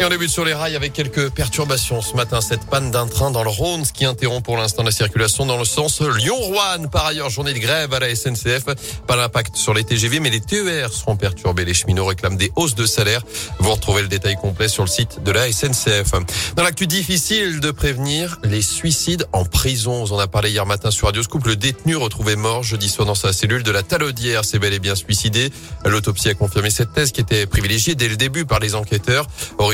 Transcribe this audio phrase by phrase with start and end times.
[0.00, 2.40] Et on débute sur les rails avec quelques perturbations ce matin.
[2.40, 5.58] Cette panne d'un train dans le Rhône, ce qui interrompt pour l'instant la circulation dans
[5.58, 6.88] le sens Lyon-Rouen.
[6.90, 8.64] Par ailleurs, journée de grève à la SNCF.
[9.06, 11.64] Pas d'impact sur les TGV, mais les TER seront perturbés.
[11.64, 13.22] Les cheminots réclament des hausses de salaire.
[13.60, 16.12] Vous retrouvez le détail complet sur le site de la SNCF.
[16.56, 20.04] Dans l'actu difficile de prévenir les suicides en prison.
[20.04, 21.46] On en a parlé hier matin sur Radio Scoop.
[21.46, 24.80] Le détenu retrouvé mort jeudi soir dans sa cellule de la Talaudière s'est bel et
[24.80, 25.52] bien suicidé.
[25.84, 29.26] L'autopsie a confirmé cette thèse qui était privilégiée dès le début par les enquêteurs.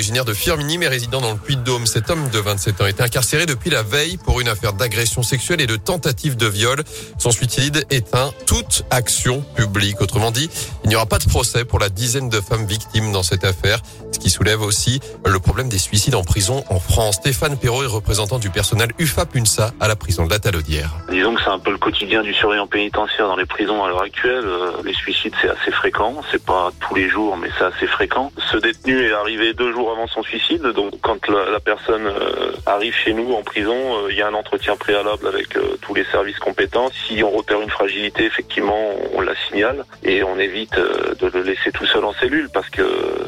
[0.08, 1.84] Originaire de Firmini, mais résident dans le Puy-de-Dôme.
[1.84, 5.60] Cet homme de 27 ans était incarcéré depuis la veille pour une affaire d'agression sexuelle
[5.60, 6.82] et de tentative de viol.
[7.18, 10.00] Son suicide éteint toute action publique.
[10.00, 10.48] Autrement dit,
[10.84, 13.80] il n'y aura pas de procès pour la dizaine de femmes victimes dans cette affaire,
[14.10, 17.16] ce qui soulève aussi le problème des suicides en prison en France.
[17.16, 20.90] Stéphane Perrault est représentant du personnel UFA-PUNSA à la prison de la Talaudière.
[21.10, 24.02] Disons que c'est un peu le quotidien du surveillant pénitentiaire dans les prisons à l'heure
[24.02, 24.46] actuelle.
[24.46, 26.22] Euh, les suicides, c'est assez fréquent.
[26.30, 28.32] C'est pas tous les jours, mais c'est assez fréquent.
[28.50, 30.62] Ce détenu est arrivé deux jours avant son suicide.
[30.62, 34.34] Donc quand la, personne euh, arrive chez nous en prison, euh, il y a un
[34.34, 36.90] entretien préalable avec euh, tous les services compétents.
[37.06, 41.72] Si on repère une fragilité, effectivement, on la signale et on évite de le laisser
[41.72, 42.82] tout seul en cellule parce que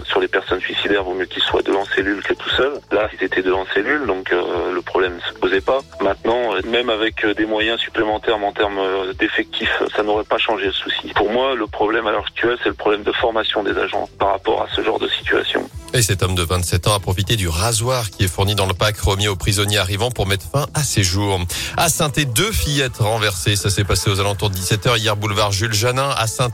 [0.04, 2.72] sur les personnes suicidaires, vaut mieux qu'il soit deux en cellule que tout seul.
[2.92, 5.80] Là, ils étaient deux en cellule, donc le problème ne se posait pas.
[6.00, 8.80] Maintenant, même avec des moyens supplémentaires en termes
[9.18, 11.12] d'effectifs, ça n'aurait pas changé le souci.
[11.14, 14.32] Pour moi, le problème à l'heure actuelle, c'est le problème de formation des agents par
[14.32, 15.68] rapport à ce genre de situation.
[15.92, 18.74] Et cet homme de 27 ans a profité du rasoir qui est fourni dans le
[18.74, 21.40] pack remis aux prisonniers arrivants pour mettre fin à ses jours.
[21.76, 23.56] À saint deux fillettes renversées.
[23.56, 26.10] Ça s'est passé aux alentours de 17h hier, boulevard Jules Janin.
[26.16, 26.52] À saint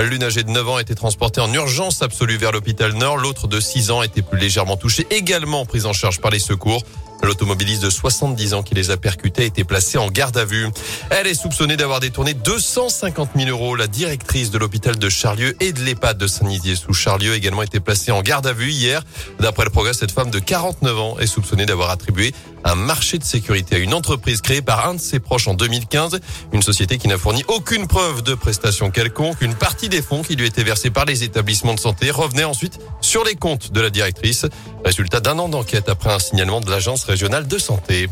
[0.00, 3.18] l'une âgée de 9 ans a été transportée en urgence absolue vers l'hôpital Nord.
[3.18, 6.82] L'autre de 6 ans était plus légèrement touchée, également prise en charge par les secours.
[7.22, 10.66] L'automobiliste de 70 ans qui les a percutés a été placé en garde à vue.
[11.10, 13.76] Elle est soupçonnée d'avoir détourné 250 000 euros.
[13.76, 17.62] La directrice de l'hôpital de Charlieu et de l'EHPAD de Saint-Nizier sous Charlieu a également
[17.62, 19.02] été placée en garde à vue hier.
[19.38, 22.34] D'après le progrès, cette femme de 49 ans est soupçonnée d'avoir attribué
[22.64, 26.20] un marché de sécurité à une entreprise créée par un de ses proches en 2015.
[26.52, 29.40] Une société qui n'a fourni aucune preuve de prestation quelconque.
[29.40, 32.78] Une partie des fonds qui lui étaient versés par les établissements de santé revenait ensuite
[33.00, 34.46] sur les comptes de la directrice.
[34.84, 38.08] Résultat d'un an d'enquête après un signalement de l'agence régionale de santé.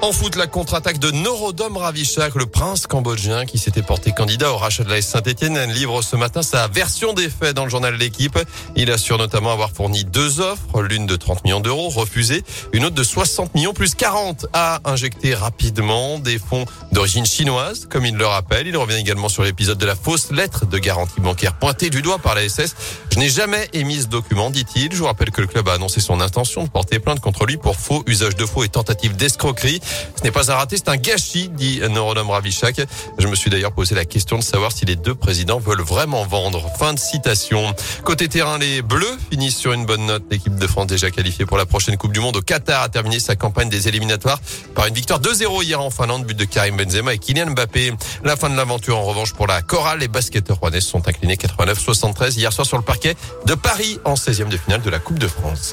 [0.00, 4.56] En foot, la contre-attaque de Norodom Ravichak, le prince cambodgien qui s'était porté candidat au
[4.56, 7.98] rachat de la Saint-Etienne, livre ce matin sa version des faits dans le journal de
[7.98, 8.38] l'équipe.
[8.76, 12.94] Il assure notamment avoir fourni deux offres, l'une de 30 millions d'euros refusée, une autre
[12.94, 18.26] de 60 millions plus 40 à injecter rapidement des fonds d'origine chinoise, comme il le
[18.26, 18.68] rappelle.
[18.68, 22.18] Il revient également sur l'épisode de la fausse lettre de garantie bancaire pointée du doigt
[22.18, 22.76] par la SS.
[23.12, 24.92] Je n'ai jamais émis ce document, dit-il.
[24.92, 27.56] Je vous rappelle que le club a annoncé son intention de porter plainte contre lui
[27.56, 29.80] pour faux, usage de faux et tentative d'escroquerie.
[30.16, 32.80] Ce n'est pas un raté, c'est un gâchis, dit Norodom Ravichak.
[33.18, 36.24] Je me suis d'ailleurs posé la question de savoir si les deux présidents veulent vraiment
[36.24, 36.66] vendre.
[36.78, 37.74] Fin de citation.
[38.04, 40.24] Côté terrain, les Bleus finissent sur une bonne note.
[40.30, 43.20] L'équipe de France déjà qualifiée pour la prochaine Coupe du Monde au Qatar a terminé
[43.20, 44.40] sa campagne des éliminatoires
[44.74, 47.92] par une victoire 2-0 hier en Finlande, but de Karim Benzema et Kylian Mbappé.
[48.24, 50.00] La fin de l'aventure en revanche pour la chorale.
[50.00, 53.14] Les basketteurs rouennais sont inclinés 89-73 hier soir sur le parquet
[53.46, 55.72] de Paris en 16e de finale de la Coupe de France.